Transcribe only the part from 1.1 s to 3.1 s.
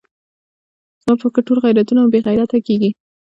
په فکر ټول غیرتونه مو بې غیرته کېږي.